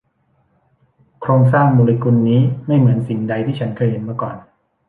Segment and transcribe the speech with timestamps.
[1.21, 4.35] โครงสร้างโมเลกุลนี้ไม่เหมือนสิ่งใดที่ฉันเคยเห็นมาก่อน